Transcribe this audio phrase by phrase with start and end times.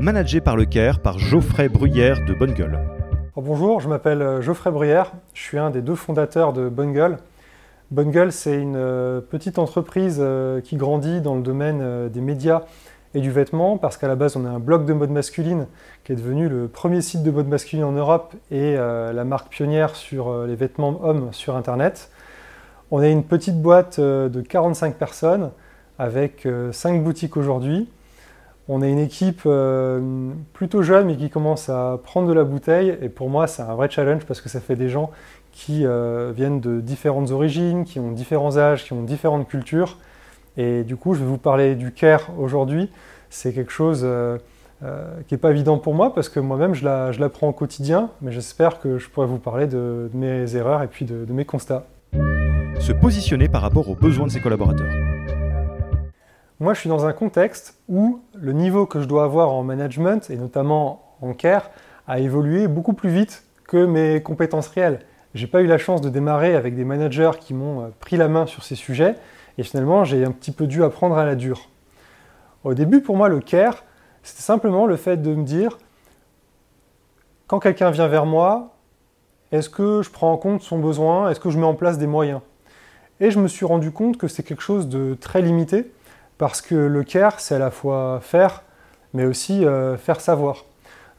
[0.00, 2.78] managé par le CARE par Geoffrey Bruyère de Bonne Gueule.
[3.36, 7.18] bonjour, je m'appelle euh, Geoffrey Bruyère, je suis un des deux fondateurs de Bonne Gueule.
[7.90, 12.62] Bonne Gueule, c'est une euh, petite entreprise euh, qui grandit dans le domaine des médias
[13.14, 15.66] et du vêtement, parce qu'à la base, on est un blog de mode masculine
[16.02, 19.94] qui est devenu le premier site de mode masculine en Europe et la marque pionnière
[19.94, 22.10] sur les vêtements hommes sur Internet.
[22.90, 25.52] On est une petite boîte de 45 personnes
[25.96, 27.88] avec 5 boutiques aujourd'hui.
[28.68, 32.96] On est une équipe euh, plutôt jeune mais qui commence à prendre de la bouteille
[33.02, 35.10] et pour moi c'est un vrai challenge parce que ça fait des gens
[35.52, 39.98] qui euh, viennent de différentes origines, qui ont différents âges, qui ont différentes cultures
[40.56, 42.88] et du coup je vais vous parler du care aujourd'hui.
[43.28, 44.38] C'est quelque chose euh,
[45.28, 46.84] qui n'est pas évident pour moi parce que moi-même je
[47.20, 51.04] l'apprends au quotidien mais j'espère que je pourrai vous parler de, mes erreurs et puis
[51.04, 51.84] de mes constats.
[52.80, 55.13] Se positionner par rapport aux besoins de ses collaborateurs.
[56.60, 60.30] Moi, je suis dans un contexte où le niveau que je dois avoir en management,
[60.30, 61.70] et notamment en care,
[62.06, 65.00] a évolué beaucoup plus vite que mes compétences réelles.
[65.34, 68.28] J'ai pas eu la chance de démarrer avec des managers qui m'ont euh, pris la
[68.28, 69.16] main sur ces sujets,
[69.58, 71.68] et finalement, j'ai un petit peu dû apprendre à la dure.
[72.62, 73.82] Au début, pour moi, le care,
[74.22, 75.78] c'était simplement le fait de me dire,
[77.48, 78.76] quand quelqu'un vient vers moi,
[79.50, 81.30] est-ce que je prends en compte son besoin?
[81.30, 82.40] Est-ce que je mets en place des moyens?
[83.18, 85.90] Et je me suis rendu compte que c'est quelque chose de très limité,
[86.38, 88.62] parce que le care, c'est à la fois faire,
[89.12, 90.64] mais aussi euh, faire savoir.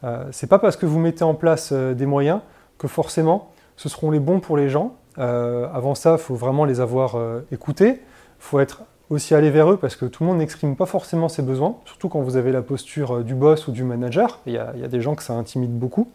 [0.04, 2.40] Euh, c'est pas parce que vous mettez en place euh, des moyens
[2.78, 4.96] que forcément ce seront les bons pour les gens.
[5.16, 7.18] avant ça, il faut vraiment les avoir
[7.52, 7.90] écoutés.
[7.90, 8.00] Il
[8.38, 11.42] faut être aussi aller vers eux parce que tout le monde n'exprime pas forcément ses
[11.42, 14.40] besoins, surtout quand vous avez la posture du boss ou du manager.
[14.46, 16.08] Il y a, des gens que ça intimide beaucoup.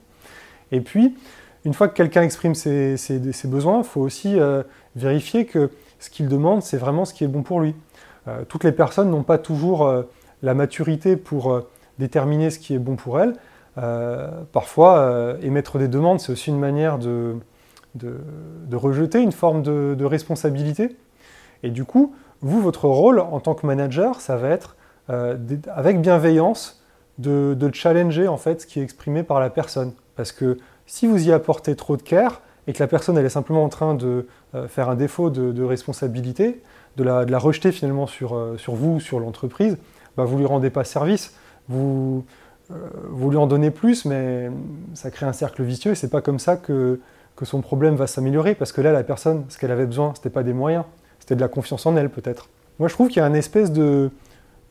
[0.72, 1.16] Et puis,
[1.66, 4.40] une fois que quelqu'un exprime ses, ses besoins, il faut aussi
[4.96, 7.76] vérifier que ce qu'il demande, c'est vraiment ce qui est bon pour lui.
[8.28, 10.04] Euh, toutes les personnes n'ont pas toujours euh,
[10.42, 11.68] la maturité pour euh,
[12.00, 13.36] déterminer ce qui est bon pour elles.
[14.52, 17.36] parfois, émettre des demandes, c'est aussi une manière de,
[18.72, 20.96] rejeter une forme de, responsabilité.
[21.64, 24.76] Et du coup, vous, votre rôle en tant que manager, ça va être,
[25.08, 26.84] avec bienveillance,
[27.20, 29.94] de, challenger en fait ce qui est exprimé par la personne.
[30.16, 30.58] Parce que
[30.88, 33.94] si vous y apportez trop de care et que la personne est simplement en train
[33.94, 34.28] de
[34.68, 36.62] faire un défaut de responsabilité,
[36.98, 39.78] de la, rejeter finalement sur, euh, sur vous, sur l'entreprise,
[40.18, 41.34] bah, vous ne lui rendez pas service.
[41.70, 42.26] Vous,
[42.72, 42.76] euh,
[43.10, 44.50] vous lui en donnez plus, mais
[44.94, 47.00] ça crée un cercle vicieux et c'est pas comme ça que,
[47.36, 50.30] que son problème va s'améliorer parce que là, la personne, ce qu'elle avait besoin, c'était
[50.30, 50.84] pas des moyens,
[51.20, 52.50] c'était de la confiance en elle peut-être.
[52.80, 54.10] Moi, je trouve qu'il y a un espèce de,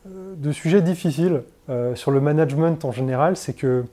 [0.07, 1.43] euh, de sujet difficile
[1.95, 3.85] sur le management en général, c'est que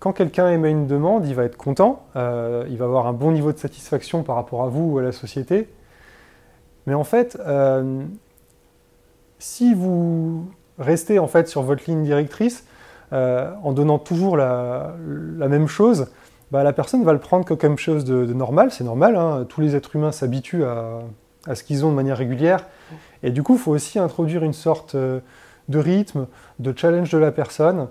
[0.00, 3.52] quand quelqu'un émet une demande, il va être content, il va avoir un bon niveau
[3.52, 5.68] de satisfaction par rapport à vous ou à la société,
[6.86, 8.02] mais en fait, euh,
[9.38, 10.48] si vous
[10.78, 12.64] restez en fait sur votre ligne directrice,
[13.12, 14.94] euh, en donnant toujours la,
[15.38, 16.08] même chose,
[16.50, 18.70] bah, la personne va le prendre comme quelque chose de, normal.
[18.70, 19.46] C'est normal, hein.
[19.48, 21.02] tous les êtres humains s'habituent à,
[21.54, 22.66] ce qu'ils ont de manière régulière.
[23.22, 25.20] Et du coup, il faut aussi introduire une sorte euh,
[25.68, 26.26] de rythme,
[26.60, 27.88] de challenge de la personne.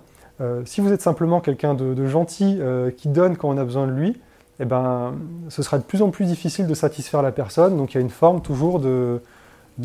[0.64, 2.62] si vous êtes simplement quelqu'un de, gentil
[2.96, 4.22] qui donne quand on a besoin de lui,
[4.60, 5.16] eh ben,
[5.50, 7.78] ce sera de plus en plus difficile de satisfaire la personne.
[7.78, 9.22] Donc il y a une forme toujours de,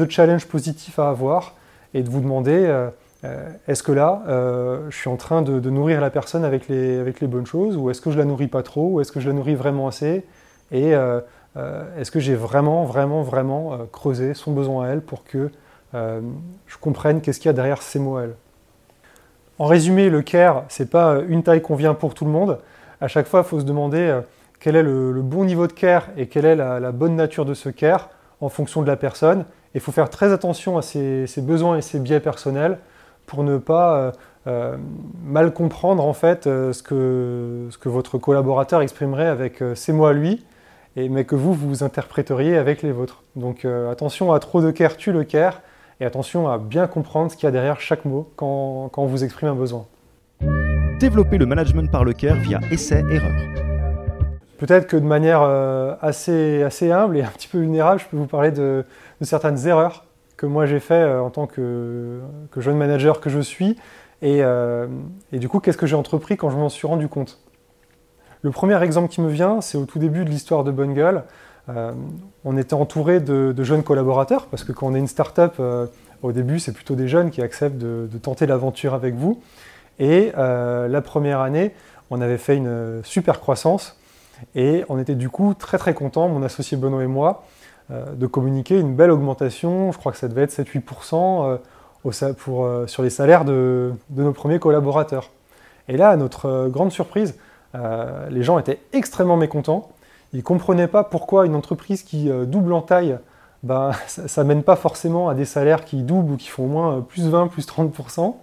[0.09, 1.55] challenge positif à avoir
[1.93, 2.89] et de vous demander euh,
[3.25, 6.99] euh, est-ce que là, euh, je suis en train de, nourrir la personne avec les,
[6.99, 9.19] avec les bonnes choses ou est-ce que je la nourris pas trop ou est-ce que
[9.21, 10.25] je la nourris vraiment assez
[10.73, 15.51] et est-ce que j'ai vraiment, vraiment, vraiment creusé son besoin à elle pour que
[15.93, 18.37] je comprenne qu'est-ce qu'il y a derrière ces mots à elle.
[19.59, 22.61] En résumé, le care, c'est pas une taille qu'on vient pour tout le monde.
[23.01, 24.21] À chaque fois, il faut se demander
[24.61, 27.71] quel est le, bon niveau de care et quelle est la, bonne nature de ce
[27.71, 28.11] care
[28.41, 29.47] en fonction de la personne.
[29.75, 32.79] Il faut faire très attention à ses, besoins et ses biais personnels
[33.27, 34.13] pour ne pas euh,
[34.47, 34.77] euh,
[35.25, 40.45] mal comprendre en fait euh, ce, que, votre collaborateur exprimerait avec ses mots à lui,
[40.97, 43.23] mais que vous, vous interpréteriez avec les vôtres.
[43.37, 45.63] Donc attention à trop de care tue le care,
[46.01, 49.07] et attention à bien comprendre ce qu'il y a derrière chaque mot quand, quand on
[49.07, 49.87] vous exprime un besoin.
[50.99, 53.70] Développer le management par le care via essai-erreur.
[54.61, 58.27] Peut-être que de manière euh, assez, humble et un petit peu vulnérable, je peux vous
[58.27, 58.85] parler de,
[59.23, 60.05] certaines erreurs
[60.37, 62.21] que moi j'ai fait euh, en tant que,
[62.59, 63.79] jeune manager que je suis.
[64.23, 64.87] Euh,
[65.33, 67.41] et, du coup, qu'est-ce que j'ai entrepris quand je m'en suis rendu compte?
[68.43, 71.25] Le premier exemple qui me vient, c'est au tout début de l'histoire de Bonne Gueule.
[72.45, 75.59] on était entouré de, jeunes collaborateurs, parce que quand on est une start-up,
[76.23, 79.43] au début, c'est plutôt des jeunes qui acceptent de tenter l'aventure avec vous.
[79.99, 81.75] Et la première année,
[82.11, 84.00] on avait fait une super croissance
[84.55, 87.45] et on était du coup très très contents, mon associé Benoît et moi,
[87.91, 89.93] euh, de communiquer une belle augmentation.
[89.93, 91.59] Je crois que ça devait être 7-8%
[92.07, 95.31] euh, sur les salaires de, nos premiers collaborateurs.
[95.89, 97.35] Et là, à notre grande surprise,
[98.31, 99.91] les gens étaient extrêmement mécontents.
[100.33, 103.19] Ils ne comprenaient pas pourquoi une entreprise qui double en taille,
[103.65, 106.69] ben, ça ne mène pas forcément à des salaires qui doublent ou qui font au
[106.69, 108.37] moins plus 20, plus 30%.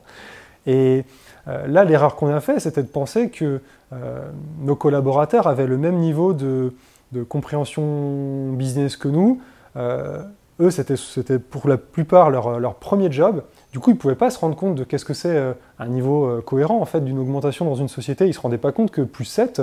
[0.65, 1.05] Et
[1.45, 3.61] là, l'erreur qu'on a fait, c'était de penser que
[3.91, 6.73] nos collaborateurs avaient le même niveau de,
[7.29, 9.41] compréhension business que nous.
[9.77, 10.23] Euh,
[10.59, 13.43] eux, c'était pour la plupart leur, premier job.
[13.71, 15.87] Du coup, ils ne pouvaient pas se rendre compte de qu'est-ce que c'est euh, un
[15.87, 18.25] niveau euh, cohérent en fait d'une augmentation dans une société.
[18.25, 19.61] Ils ne se rendaient pas compte que plus 7,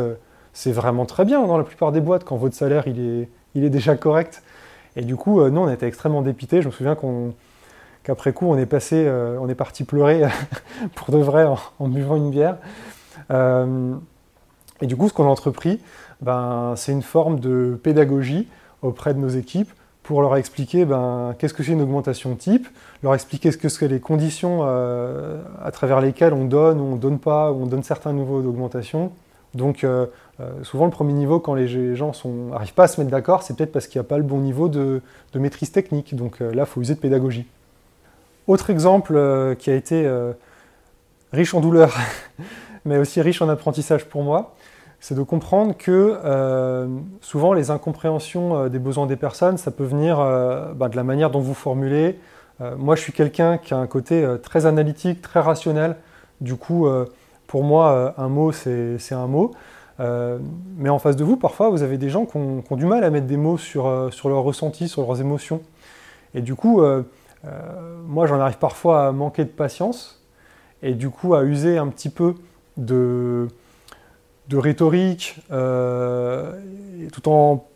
[0.53, 3.65] c'est vraiment très bien dans la plupart des boîtes quand votre salaire il est, il
[3.65, 4.43] est déjà correct.
[4.97, 6.63] Et du coup, nous, on était extrêmement dépités.
[6.63, 6.97] Je me souviens
[8.05, 9.11] qu'après coup, on est passé,
[9.41, 10.23] on est parti pleurer
[10.95, 11.45] pour de vrai
[11.81, 12.59] en, buvant une bière.
[14.81, 15.81] Et du coup, ce qu'on a entrepris,
[16.21, 18.49] ben, c'est une forme de pédagogie
[18.83, 19.71] auprès de nos équipes
[20.03, 22.69] pour leur expliquer ben, qu'est-ce que c'est une augmentation type,
[23.03, 26.95] leur expliquer ce que sont les conditions euh, à travers lesquelles on donne ou on
[26.95, 29.13] ne donne pas, ou on donne certains niveaux d'augmentation.
[29.55, 30.07] Donc euh,
[30.41, 32.13] euh, souvent le premier niveau, quand les gens
[32.51, 34.41] n'arrivent pas à se mettre d'accord, c'est peut-être parce qu'il n'y a pas le bon
[34.41, 35.01] niveau de,
[35.33, 36.15] de maîtrise technique.
[36.15, 37.47] Donc là, il faut user de pédagogie.
[38.47, 40.07] Autre exemple qui a été
[41.33, 41.97] riche en douleur,
[42.85, 44.55] mais aussi riche en apprentissage pour moi,
[45.05, 46.87] c'est de comprendre que euh,
[47.21, 51.05] souvent les incompréhensions euh, des besoins des personnes, ça peut venir euh, bah, de la
[51.05, 52.19] manière dont vous formulez.
[52.79, 55.97] moi, je suis quelqu'un qui a un côté très analytique, très rationnel.
[56.41, 56.87] Du coup,
[57.49, 59.51] pour moi, un mot, c'est un mot.
[59.99, 63.11] mais en face de vous, parfois, vous avez des gens qui ont, du mal à
[63.11, 65.61] mettre des mots sur, sur leurs ressentis, sur leurs émotions.
[66.33, 66.81] Et du coup,
[68.07, 70.23] moi, j'en arrive parfois à manquer de patience
[70.83, 72.35] et du coup à user un petit peu
[72.77, 73.49] de
[74.49, 76.53] de rhétorique, euh,
[77.13, 77.67] tout en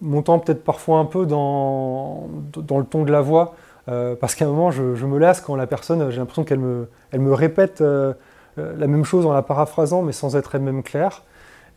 [0.00, 3.54] montant peut-être parfois un peu dans, le ton de la voix,
[3.88, 7.32] euh, parce qu'à un moment, je, me lasse quand la personne, j'ai l'impression qu'elle me,
[7.32, 8.14] répète euh,
[8.56, 11.22] la même chose en la paraphrasant, mais sans être elle-même claire.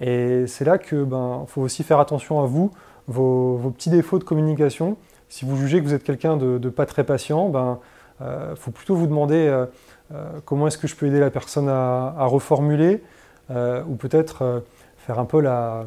[0.02, 2.72] Et c'est là que ben, faut aussi faire attention à vous,
[3.08, 4.98] vos, petits défauts de communication.
[5.30, 7.80] Si vous jugez que vous êtes quelqu'un de, pas très patient, ben,
[8.56, 9.66] faut plutôt vous demander
[10.44, 13.02] comment est-ce que je peux aider la personne à, reformuler,
[13.50, 14.60] ou peut-être euh,
[14.98, 15.86] faire un peu la,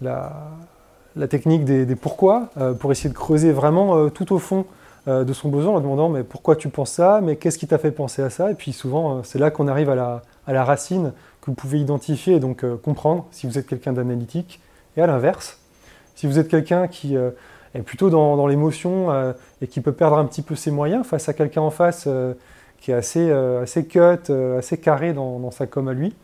[0.00, 4.64] la, technique des, pourquoi, euh, pour essayer de creuser vraiment tout au fond
[5.06, 7.90] de son besoin en demandant mais pourquoi tu penses ça, mais qu'est-ce qui t'a fait
[7.90, 11.12] penser à ça, et puis souvent c'est là qu'on arrive à la, à la, racine
[11.40, 14.60] que vous pouvez identifier et donc comprendre si vous êtes quelqu'un d'analytique,
[14.96, 15.58] et à l'inverse,
[16.14, 20.26] si vous êtes quelqu'un qui est plutôt dans, dans l'émotion et qui peut perdre un
[20.26, 22.06] petit peu ses moyens face à quelqu'un en face
[22.80, 26.14] qui est assez, assez cut, assez carré dans, dans, sa com à lui,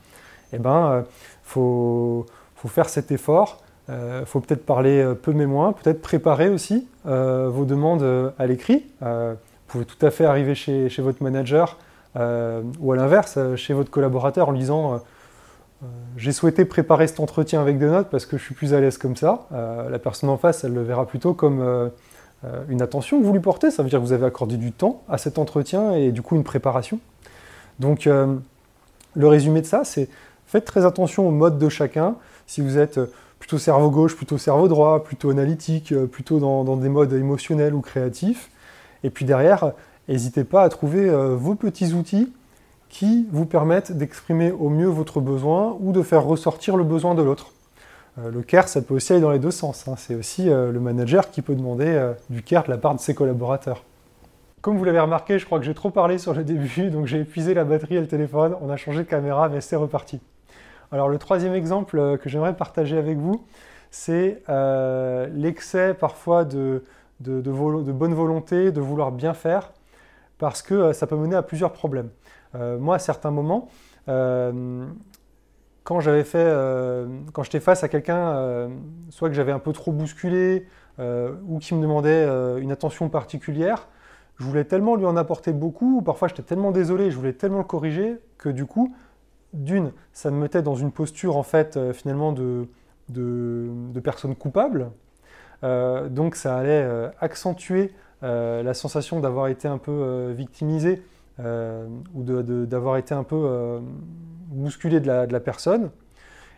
[0.56, 1.02] eh ben, euh,
[1.42, 2.26] faut,
[2.56, 3.62] faut faire cet effort.
[3.88, 8.46] Il euh, faut peut-être parler euh, peu mais moins, peut-être préparer aussi vos demandes à
[8.46, 8.84] l'écrit.
[9.00, 9.36] vous
[9.68, 11.78] pouvez tout à fait arriver chez, votre manager
[12.16, 15.00] ou à l'inverse, chez votre collaborateur en disant
[16.16, 18.98] j'ai souhaité préparer cet entretien avec des notes parce que je suis plus à l'aise
[18.98, 19.46] comme ça.
[19.52, 21.92] la personne en face, elle le verra plutôt comme
[22.68, 23.70] une attention que vous lui portez.
[23.70, 26.34] Ça veut dire que vous avez accordé du temps à cet entretien et du coup
[26.34, 26.98] une préparation.
[27.78, 28.08] Donc
[29.16, 30.08] le résumé de ça, c'est
[30.46, 32.14] Faites très attention au mode de chacun.
[32.46, 36.76] Si vous êtes euh, plutôt cerveau gauche, plutôt cerveau droit, plutôt analytique, euh, plutôt dans,
[36.76, 38.50] des modes émotionnels ou créatifs.
[39.02, 39.72] Et puis derrière,
[40.08, 42.32] n'hésitez pas à trouver euh, vos petits outils
[42.88, 47.22] qui vous permettent d'exprimer au mieux votre besoin ou de faire ressortir le besoin de
[47.22, 47.50] l'autre.
[48.16, 49.88] le care, ça peut aussi aller dans les deux sens.
[49.88, 49.94] Hein.
[49.98, 53.82] C'est aussi le manager qui peut demander du care de la part de ses collaborateurs.
[54.62, 57.20] Comme vous l'avez remarqué, je crois que j'ai trop parlé sur le début, donc j'ai
[57.20, 58.54] épuisé la batterie et le téléphone.
[58.62, 60.20] On a changé de caméra, mais c'est reparti.
[60.92, 63.44] Alors le troisième exemple euh, que j'aimerais partager avec vous,
[63.90, 66.84] c'est euh, l'excès parfois de,
[67.20, 69.72] bonne volonté, de vouloir bien faire,
[70.38, 72.10] parce que euh, ça peut mener à plusieurs problèmes.
[72.54, 73.68] moi, à certains moments,
[74.06, 76.48] quand j'avais fait,
[77.32, 78.70] quand j'étais face à quelqu'un,
[79.10, 80.66] soit que j'avais un peu trop bousculé,
[80.98, 82.24] ou qui me demandait
[82.58, 83.88] une attention particulière,
[84.38, 87.58] je voulais tellement lui en apporter beaucoup, ou parfois j'étais tellement désolé, je voulais tellement
[87.58, 88.94] le corriger, que du coup,
[89.52, 92.68] d'une, ça me mettait dans une posture en fait euh, finalement de,
[93.08, 94.90] de, personne coupable.
[95.64, 101.00] Euh, donc ça allait euh, accentuer la sensation d'avoir été un peu victimisé
[101.38, 103.80] ou d'avoir été un peu
[104.48, 105.90] bousculé de la, de la, personne.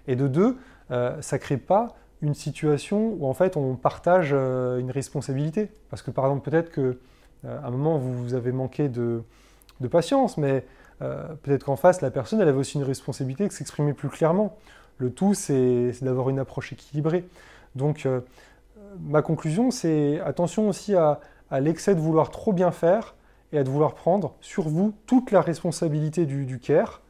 [0.07, 0.57] Et de deux,
[0.89, 5.69] ça ne crée pas une situation où en fait on partage une responsabilité.
[5.91, 6.97] Parce que par exemple peut-être qu'à
[7.45, 9.23] un moment vous avez manqué de,
[9.81, 10.65] de patience, mais
[11.01, 14.57] euh, peut-être qu'en face, la personne, elle avait aussi une responsabilité de s'exprimer plus clairement.
[14.99, 17.25] Le tout, c'est d'avoir une approche équilibrée.
[17.77, 18.21] Donc, euh,
[19.01, 21.21] ma conclusion, c'est attention aussi à,
[21.61, 23.15] l'excès de vouloir trop bien faire
[23.53, 27.01] et à de vouloir prendre sur vous toute la responsabilité du, care.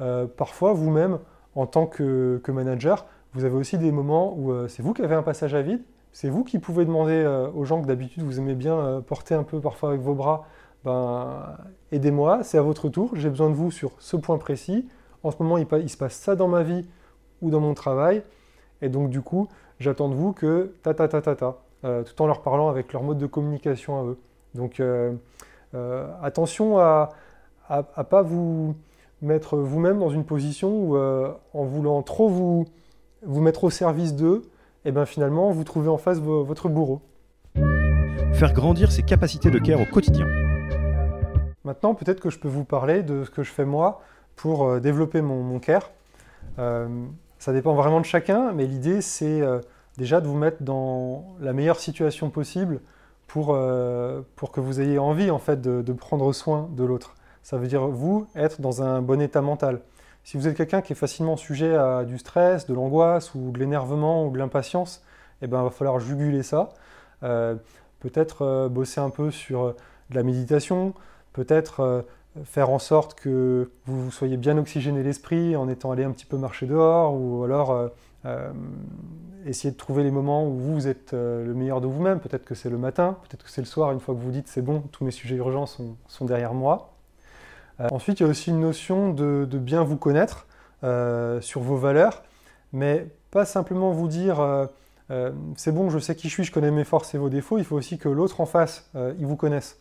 [0.00, 1.18] Euh, parfois, vous-même,
[1.54, 5.22] en tant que, manager, vous avez aussi des moments où c'est vous qui avez un
[5.22, 9.02] passage à vide, c'est vous qui pouvez demander aux gens que d'habitude vous aimez bien
[9.06, 10.46] porter un peu parfois avec vos bras,
[10.84, 11.56] ben,
[11.92, 14.86] aidez-moi, c'est à votre tour, j'ai besoin de vous sur ce point précis.
[15.22, 16.86] En ce moment, il, se passe ça dans ma vie
[17.40, 18.22] ou dans mon travail,
[18.82, 19.48] et donc du coup,
[19.80, 23.02] j'attends de vous que ta ta ta ta ta, tout en leur parlant avec leur
[23.02, 24.18] mode de communication à eux.
[24.54, 25.14] Donc euh,
[26.22, 27.10] attention à
[27.70, 28.74] ne pas vous
[29.22, 32.66] mettre vous-même dans une position où, euh, en voulant trop vous,
[33.22, 34.42] vous mettre au service d'eux,
[34.84, 37.00] et eh bien finalement, vous trouvez en face votre bourreau.
[38.34, 40.26] Faire grandir ses capacités de care au quotidien.
[41.64, 44.02] Maintenant, peut-être que je peux vous parler de ce que je fais moi
[44.36, 45.90] pour euh, développer mon, mon care.
[47.38, 49.42] ça dépend vraiment de chacun, mais l'idée, c'est
[49.98, 52.80] déjà de vous mettre dans la meilleure situation possible
[53.26, 57.14] pour, euh, pour que vous ayez envie en fait de, prendre soin de l'autre.
[57.42, 59.80] Ça veut dire vous être dans un bon état mental.
[60.22, 63.58] Si vous êtes quelqu'un qui est facilement sujet à du stress, de l'angoisse ou de
[63.58, 65.02] l'énervement ou de l'impatience,
[65.42, 66.70] eh ben, il va falloir juguler ça.
[67.22, 67.56] Euh,
[68.00, 69.74] peut-être euh, bosser un peu sur
[70.10, 70.94] de la méditation,
[71.34, 72.06] peut-être
[72.44, 76.38] faire en sorte que vous soyez bien oxygéné l'esprit en étant allé un petit peu
[76.38, 77.90] marcher dehors, ou alors
[79.46, 82.20] essayez de trouver les moments où vous êtes euh, le meilleur de vous-même.
[82.20, 84.48] Peut-être que c'est le matin, peut-être que c'est le soir, une fois que vous dites
[84.48, 86.94] c'est bon, tous mes sujets urgents sont, derrière moi.
[87.80, 90.46] Euh, ensuite, il y a aussi une notion de, bien vous connaître
[90.82, 92.22] euh, sur vos valeurs,
[92.72, 94.68] mais pas simplement vous dire
[95.56, 97.58] c'est bon, je sais qui je suis, je connais mes forces et vos défauts.
[97.58, 99.78] Il faut aussi que l'autre en face, il vous connaisse.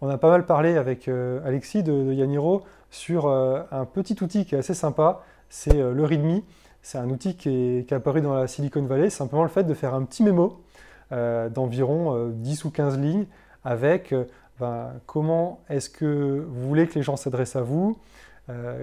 [0.00, 4.58] On a pas mal parlé avec Alexis de, Yaniro sur un petit outil qui est
[4.58, 6.42] assez sympa, c'est le README.
[6.86, 9.92] C'est un outil qui est, apparu dans la Silicon Valley, simplement le fait de faire
[9.92, 10.62] un petit mémo
[11.10, 13.26] euh, d'environ 10 euh, ou 15 lignes
[13.64, 14.24] avec euh,
[14.60, 17.98] ben, comment est-ce que vous voulez que les gens s'adressent à vous,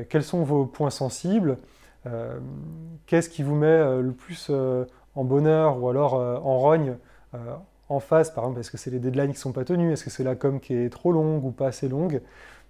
[0.10, 1.58] quels sont vos points sensibles,
[3.06, 4.52] qu'est-ce qui vous met le plus
[5.16, 6.98] en bonheur ou alors en rogne
[7.94, 10.04] en face, par exemple, est-ce que c'est les deadlines qui ne sont pas tenus, est-ce
[10.04, 12.22] que c'est la com qui est trop longue ou pas assez longue?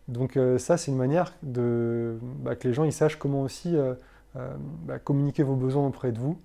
[0.08, 3.78] Donc ça, c'est une manière de, bah, que les gens ils sachent comment aussi
[4.36, 4.50] euh,
[4.86, 6.40] bah, communiquer vos besoins auprès de vous.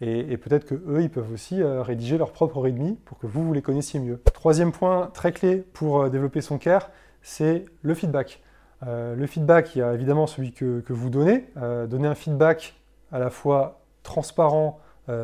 [0.00, 3.44] Et, peut-être que eux, ils peuvent aussi euh, rédiger leur propre README pour que vous,
[3.44, 4.20] vous les connaissiez mieux.
[4.32, 6.90] Troisième point très clé pour euh, développer son care,
[7.22, 8.42] c'est le feedback.
[8.82, 11.46] le feedback, il y a évidemment celui que, vous donnez.
[11.88, 12.74] donner un feedback
[13.12, 14.78] à la fois transparent,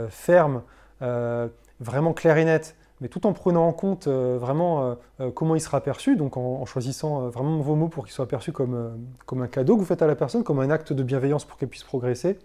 [0.09, 0.63] ferme,
[1.01, 5.55] vraiment clair et net, mais tout en prenant en compte euh, vraiment euh, euh, comment
[5.55, 9.43] il sera perçu, donc en, choisissant vraiment vos mots pour qu'il soit perçu comme, comme
[9.43, 11.69] un cadeau que vous faites à la personne, comme un acte de bienveillance pour qu'elle
[11.69, 12.39] puisse progresser,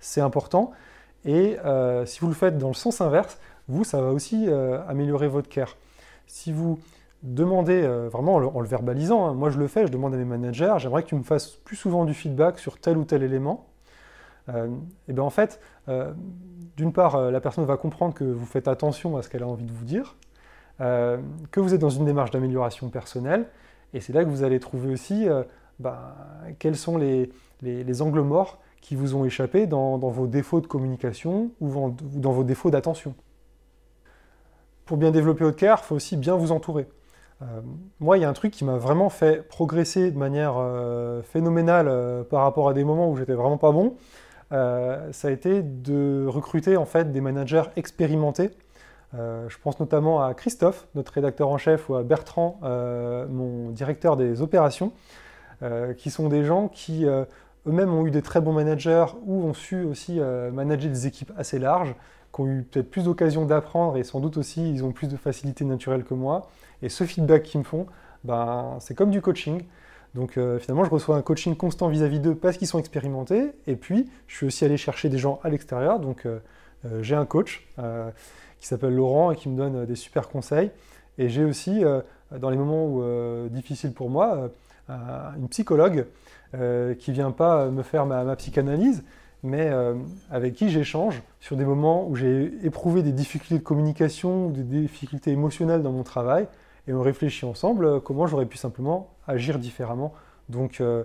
[0.00, 0.72] c'est important.
[1.24, 1.56] Et
[2.06, 3.38] si vous le faites dans le sens inverse,
[3.68, 4.48] vous, ça va aussi
[4.88, 5.76] améliorer votre care.
[6.26, 6.78] Si vous
[7.22, 10.74] demandez, vraiment en le, verbalisant, hein, moi je le fais, je demande à mes managers,
[10.78, 13.66] j'aimerais que tu me fasses plus souvent du feedback sur tel ou tel élément,
[15.08, 15.60] et bien en fait,
[16.78, 19.48] d'une part, euh, la personne va comprendre que vous faites attention à ce qu'elle a
[19.48, 20.16] envie de vous dire,
[20.80, 21.18] euh,
[21.50, 23.46] que vous êtes dans une démarche d'amélioration personnelle,
[23.92, 25.42] et c'est là que vous allez trouver aussi euh,
[25.80, 26.14] bah,
[26.60, 27.32] quels sont les,
[28.00, 32.70] angles morts qui vous ont échappé dans, vos défauts de communication ou dans vos défauts
[32.70, 33.14] d'attention.
[34.86, 36.86] Pour bien développer votre care, il faut aussi bien vous entourer.
[37.98, 40.54] moi, il y a un truc qui m'a vraiment fait progresser de manière
[41.24, 43.96] phénoménale par rapport à des moments où j'étais vraiment pas bon.
[44.52, 48.50] Euh, ça a été de recruter en fait des managers expérimentés.
[49.14, 53.70] Euh, je pense notamment à Christophe, notre rédacteur en chef, ou à Bertrand, euh, mon
[53.70, 54.92] directeur des opérations,
[55.96, 59.82] qui sont des gens qui eux-mêmes ont eu des très bons managers ou ont su
[59.82, 60.20] aussi
[60.52, 61.96] manager des équipes assez larges,
[62.32, 65.16] qui ont eu peut-être plus d'occasions d'apprendre et sans doute aussi ils ont plus de
[65.16, 66.48] facilité naturelle que moi.
[66.80, 67.86] Et ce feedback qu'ils me font,
[68.22, 69.64] ben, c'est comme du coaching.
[70.14, 73.52] Donc euh, finalement, je reçois un coaching constant vis-à-vis d'eux parce qu'ils sont expérimentés.
[73.66, 76.00] Et puis, je suis aussi allé chercher des gens à l'extérieur.
[76.00, 76.38] Donc euh,
[76.86, 77.66] euh, j'ai un coach
[78.58, 80.70] qui s'appelle Laurent et qui me donne des super conseils.
[81.18, 81.82] Et j'ai aussi,
[82.36, 83.00] dans les moments
[83.50, 84.50] difficiles pour moi,
[84.88, 86.06] une psychologue
[86.98, 89.04] qui vient pas me faire ma psychanalyse,
[89.44, 89.70] mais
[90.30, 94.64] avec qui j'échange sur des moments où j'ai éprouvé des difficultés de communication ou des
[94.64, 96.48] difficultés émotionnelles dans mon travail
[96.88, 100.14] et on réfléchit ensemble euh, comment j'aurais pu simplement agir différemment.
[100.48, 101.04] Donc, euh,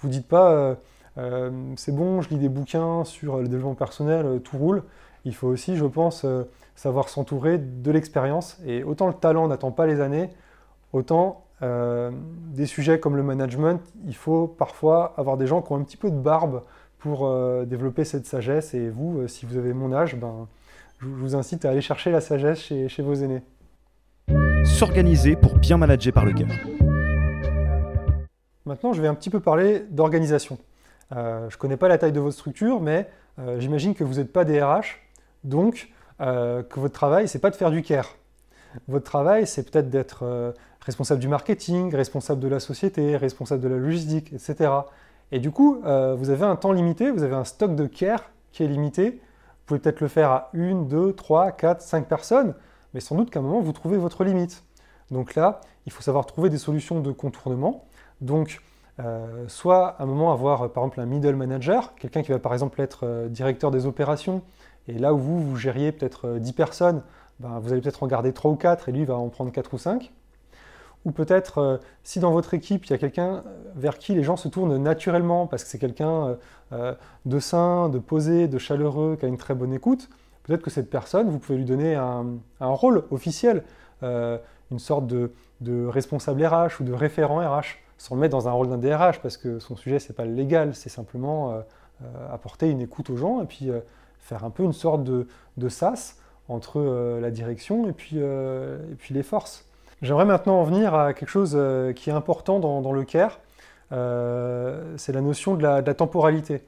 [0.00, 0.76] vous dites pas,
[1.16, 4.82] euh, c'est bon, je lis des bouquins sur le développement personnel, tout roule.
[5.24, 6.26] Il faut aussi, je pense,
[6.74, 8.58] savoir s'entourer de l'expérience.
[8.66, 10.30] Et autant le talent n'attend pas les années,
[10.92, 15.84] autant des sujets comme le management, il faut parfois avoir des gens qui ont un
[15.84, 16.64] petit peu de barbe
[16.98, 17.32] pour
[17.66, 18.74] développer cette sagesse.
[18.74, 20.48] Et vous, si vous avez mon âge, ben,
[20.98, 23.42] je vous incite à aller chercher la sagesse chez vos aînés.
[24.64, 26.48] S'organiser pour bien manager par le cœur.
[28.64, 30.56] Maintenant, je vais un petit peu parler d'organisation.
[31.10, 33.08] Euh, je ne connais pas la taille de votre structure, mais
[33.40, 35.00] euh, j'imagine que vous n'êtes pas des RH,
[35.42, 35.88] donc
[36.20, 38.14] euh, que votre travail, c'est pas de faire du care.
[38.86, 43.76] Votre travail, c'est peut-être d'être responsable du marketing, responsable de la société, responsable de la
[43.76, 44.70] logistique, etc.
[45.30, 48.64] Et du coup, vous avez un temps limité, vous avez un stock de care qui
[48.64, 49.10] est limité.
[49.10, 52.54] Vous pouvez peut-être le faire à une, deux, trois, quatre, cinq personnes,
[52.94, 54.64] mais sans doute qu'à un moment, vous trouvez votre limite.
[55.10, 57.84] Donc là, il faut savoir trouver des solutions de contournement.
[58.20, 58.60] Donc,
[59.00, 62.52] euh, soit à un moment avoir par exemple un middle manager, quelqu'un qui va par
[62.52, 64.42] exemple être euh, directeur des opérations,
[64.86, 67.02] et là où vous, vous gériez peut-être 10 euh, personnes,
[67.40, 69.74] ben, vous allez peut-être en garder 3 ou 4 et lui va en prendre 4
[69.74, 70.12] ou 5.
[71.04, 73.42] Ou peut-être si dans votre équipe il y a quelqu'un
[73.74, 76.36] vers qui les gens se tournent naturellement parce que c'est quelqu'un
[76.70, 80.08] de sain, de posé, de chaleureux, qui a une très bonne écoute,
[80.42, 83.62] peut-être que cette personne, vous pouvez lui donner un, rôle officiel,
[84.02, 85.30] une sorte de,
[85.86, 89.36] responsable RH ou de référent RH sans le mettre dans un rôle d'un DRH, parce
[89.36, 91.60] que son sujet, c'est pas le légal, c'est simplement euh,
[92.02, 93.78] euh, apporter une écoute aux gens et puis euh,
[94.18, 95.28] faire un peu une sorte de,
[95.68, 96.18] sas
[96.48, 96.80] entre
[97.20, 99.64] la direction et puis, et puis les forces.
[100.02, 101.56] J'aimerais maintenant en venir à quelque chose
[101.94, 103.38] qui est important dans, le CARE,
[103.90, 106.62] c'est la notion de la, temporalité.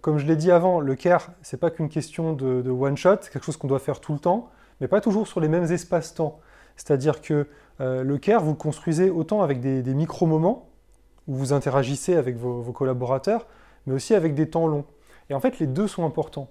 [0.00, 3.32] Comme je l'ai dit avant, le CARE, c'est pas qu'une question de, de one-shot, c'est
[3.32, 6.40] quelque chose qu'on doit faire tout le temps, mais pas toujours sur les mêmes espaces-temps.
[6.76, 7.46] C'est-à-dire que
[7.80, 10.68] euh, le care, vous le construisez autant avec des, micro-moments,
[11.28, 13.46] où vous interagissez avec vos, collaborateurs,
[13.86, 14.84] mais aussi avec des temps longs.
[15.28, 16.48] Et en fait, les deux sont importants.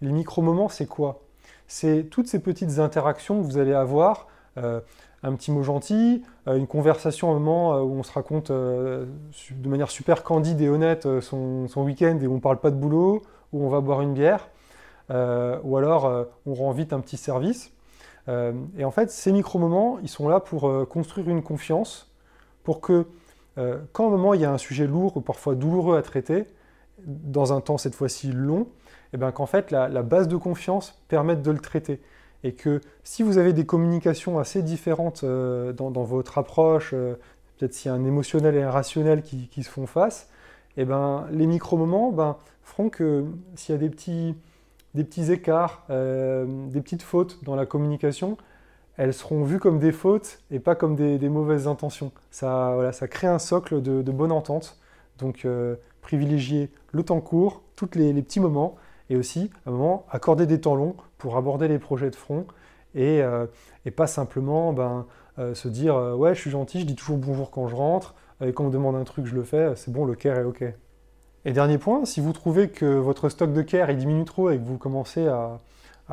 [0.00, 1.22] Les micro-moments, c'est quoi?
[1.66, 4.28] C'est toutes ces petites interactions que vous allez avoir,
[4.58, 4.80] euh,
[5.22, 9.06] un petit mot gentil, euh, une conversation un moment où on se raconte de
[9.64, 12.76] manière super candide et honnête son, son week-end et où on ne parle pas de
[12.76, 14.48] boulot, où on va boire une bière,
[15.10, 17.72] ou alors on rend vite un petit service.
[18.28, 22.12] Euh, et en fait, ces micro-moments, ils sont là pour euh, construire une confiance,
[22.62, 23.06] pour que
[23.58, 26.02] euh, quand à un moment il y a un sujet lourd ou parfois douloureux à
[26.02, 26.46] traiter,
[27.06, 28.66] dans un temps cette fois-ci long, et
[29.14, 32.00] eh bien qu'en fait la, base de confiance permette de le traiter.
[32.44, 37.94] Et que si vous avez des communications assez différentes dans, votre approche, peut-être s'il y
[37.94, 40.28] a un émotionnel et un rationnel qui, se font face,
[40.76, 43.26] et eh ben, les micro-moments ben, feront que
[43.56, 44.34] s'il y a des petits,
[44.94, 48.36] des petits écarts, euh, des petites fautes dans la communication,
[48.96, 52.12] elles seront vues comme des fautes et pas comme des, mauvaises intentions.
[52.30, 54.78] Ça, voilà, ça crée un socle de, bonne entente.
[55.18, 58.76] Donc euh, privilégier le temps court, tous les, petits moments,
[59.12, 62.46] et aussi à un moment accorder des temps longs pour aborder les projets de front
[62.94, 63.46] et, euh,
[63.96, 65.06] pas simplement ben,
[65.54, 68.64] se dire ouais je suis gentil, je dis toujours bonjour quand je rentre, et quand
[68.64, 70.64] on me demande un truc je le fais, c'est bon le care est ok.
[71.44, 74.64] Et dernier point, si vous trouvez que votre stock de care diminue trop et que
[74.64, 75.58] vous commencez à,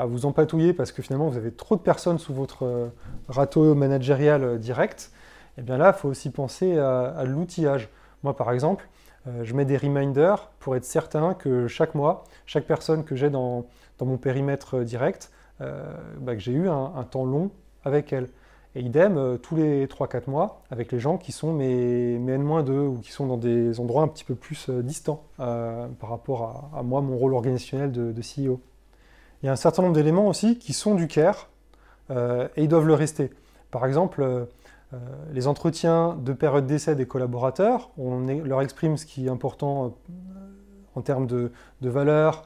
[0.05, 2.87] vous empatouiller parce que finalement vous avez trop de personnes sous votre euh,
[3.27, 5.11] râteau managérial euh, direct,
[5.57, 7.89] eh bien là, il faut aussi penser à, l'outillage.
[8.23, 12.65] Moi, par exemple, euh, je mets des reminders pour être certain que chaque mois, chaque
[12.65, 13.65] personne que j'ai dans,
[14.01, 17.51] mon périmètre direct, bah, que j'ai eu un temps long
[17.83, 18.27] avec elle.
[18.75, 22.71] Et idem, euh, tous les 3-4 mois, avec les gens qui sont mes, mes N-2
[22.71, 26.69] ou qui sont dans des endroits un petit peu plus euh, distants euh, par rapport
[26.75, 28.61] à, moi, mon rôle organisationnel de, CEO.
[29.41, 31.49] Il y a un certain nombre d'éléments aussi qui sont du care
[32.11, 33.29] et ils doivent le rester.
[33.69, 34.47] Par exemple,
[35.31, 39.95] les entretiens de période d'essai des collaborateurs, on leur exprime ce qui est important
[40.95, 42.43] en termes de, valeur,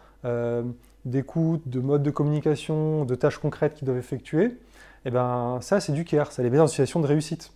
[1.06, 4.58] d'écoute, de mode de communication, de tâches concrètes qu'ils doivent effectuer
[5.06, 7.51] eh ben, ça c'est du care, ça les met dans une situation de réussite.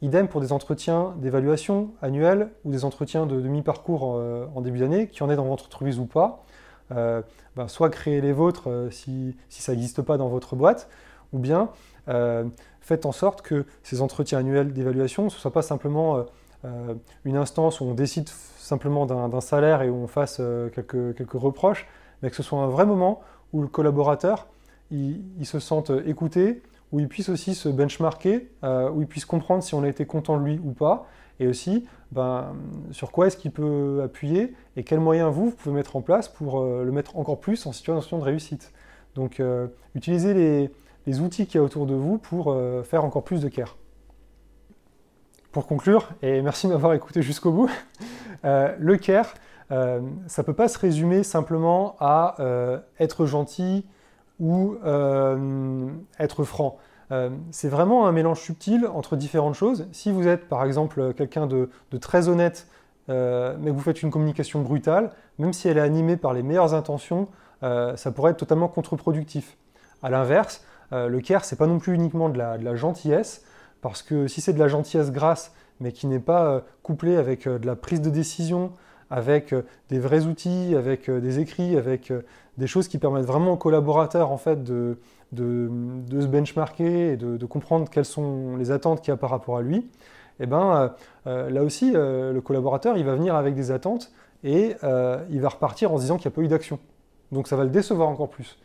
[0.00, 5.06] Idem pour des entretiens d'évaluation annuels ou des entretiens de demi-parcours euh, en début d'année,
[5.08, 6.42] qui en est dans votre entreprise ou pas.
[6.90, 7.22] Euh,
[7.54, 10.88] ben, soit créer les vôtres euh, si, ça n'existe pas dans votre boîte,
[11.32, 11.70] ou bien
[12.82, 16.26] faites en sorte que ces entretiens annuels d'évaluation ne soient pas simplement
[17.24, 20.40] une instance où on décide simplement d'un salaire et où on fasse
[20.74, 21.88] quelques, quelques reproches,
[22.22, 24.46] mais que ce soit un vrai moment où le collaborateur
[24.92, 29.62] il, se sente écouté, où il puisse aussi se benchmarker, euh, où il puisse comprendre
[29.62, 31.06] si on a été content de lui ou pas,
[31.40, 32.54] et aussi ben,
[32.90, 36.60] sur quoi est-ce qu'il peut appuyer et quels moyens vous, pouvez mettre en place pour
[36.60, 38.72] euh, le mettre encore plus en situation de réussite.
[39.14, 40.70] Donc euh, utilisez les,
[41.06, 43.76] outils qu'il y a autour de vous pour faire encore plus de care.
[45.50, 47.70] Pour conclure, et merci de m'avoir écouté jusqu'au bout,
[48.44, 49.34] le care,
[49.68, 52.36] ça ne peut pas se résumer simplement à
[52.98, 53.84] être gentil,
[54.42, 55.88] ou euh,
[56.18, 56.76] être franc.
[57.12, 59.86] Euh, c'est vraiment un mélange subtil entre différentes choses.
[59.92, 61.68] Si vous êtes par exemple quelqu'un de,
[62.00, 62.66] très honnête,
[63.08, 66.42] euh, mais que vous faites une communication brutale, même si elle est animée par les
[66.42, 67.28] meilleures intentions,
[67.62, 69.56] ça pourrait être totalement contre-productif.
[70.02, 73.44] A l'inverse, le care, c'est pas non plus uniquement de la, gentillesse,
[73.80, 77.66] parce que si c'est de la gentillesse grasse, mais qui n'est pas couplée avec de
[77.66, 78.72] la prise de décision,
[79.10, 79.54] avec
[79.88, 82.12] des vrais outils, avec des écrits, avec
[82.58, 84.98] des choses qui permettent vraiment aux collaborateurs en fait de,
[85.36, 89.62] se benchmarker et de, comprendre quelles sont les attentes qu'il y a par rapport à
[89.62, 89.88] lui,
[90.40, 90.92] et eh ben,
[91.26, 94.12] là aussi, le collaborateur, il va venir avec des attentes
[94.44, 94.76] et
[95.30, 96.78] il va repartir en se disant qu'il n'y a pas eu d'action.
[97.32, 98.58] Donc ça va le décevoir encore plus.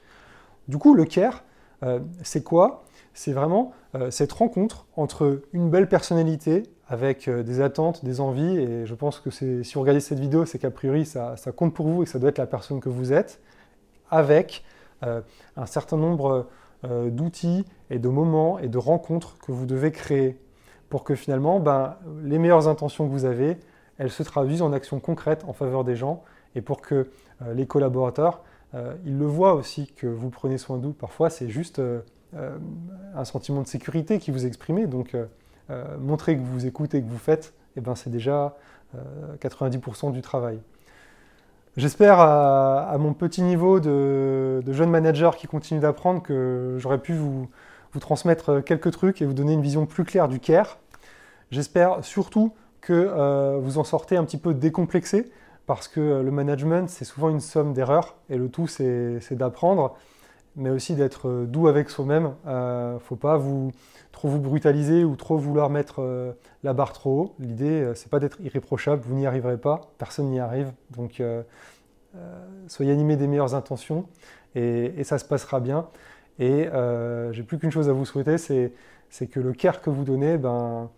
[0.68, 1.44] Du coup, le care,
[1.84, 2.84] euh, c'est quoi?
[3.14, 8.58] C'est vraiment euh, cette rencontre entre une belle personnalité avec euh, des attentes, des envies,
[8.58, 11.88] et je pense que si vous regardez cette vidéo, c'est qu'a priori ça, compte pour
[11.88, 13.42] vous et que ça doit être la personne que vous êtes,
[14.10, 14.64] avec
[15.04, 16.48] un certain nombre
[16.84, 20.40] d'outils et de moments et de rencontres que vous devez créer
[20.90, 23.58] pour que finalement ben, les meilleures intentions que vous avez,
[24.00, 26.24] elles se traduisent en actions concrètes en faveur des gens
[26.56, 27.12] et pour que
[27.54, 28.42] les collaborateurs
[28.76, 30.92] euh, il le voit aussi que vous prenez soin d'eux.
[30.92, 32.02] Parfois, c'est juste euh,
[32.36, 32.58] euh,
[33.16, 34.88] un sentiment de sécurité qui vous exprimez.
[34.88, 35.16] Donc,
[36.00, 38.56] montrer que vous écoutez, que vous faites, eh ben, c'est déjà
[39.42, 40.60] 90% du travail.
[41.76, 47.50] J'espère à, mon petit niveau de, jeune manager qui continue d'apprendre que j'aurais pu vous,
[48.00, 50.78] transmettre quelques trucs et vous donner une vision plus claire du care.
[51.52, 55.30] J'espère surtout que vous en sortez un petit peu décomplexé
[55.68, 59.96] parce que le management, c'est souvent une somme d'erreurs, et le tout, c'est d'apprendre,
[60.56, 62.34] mais aussi d'être euh, doux avec soi-même.
[62.46, 63.40] Il euh, ne faut pas
[64.14, 66.32] trop vous brutaliser ou trop vouloir mettre euh,
[66.64, 67.36] la barre trop haut.
[67.38, 70.72] L'idée, c'est pas d'être irréprochable, vous n'y arriverez pas, personne n'y arrive.
[70.92, 71.22] Donc,
[72.68, 74.08] soyez animés des meilleures intentions,
[74.56, 75.88] et, ça se passera bien.
[76.40, 76.70] Et
[77.32, 80.90] j'ai plus qu'une chose à vous souhaiter, c'est que le care que vous donnez, ben,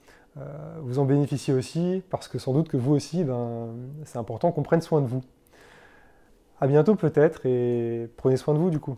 [0.81, 3.69] vous en bénéficiez aussi, parce que sans doute que vous aussi, ben,
[4.05, 5.21] c'est important qu'on prenne soin de vous.
[6.61, 8.97] À bientôt peut-être, et prenez soin de vous du coup.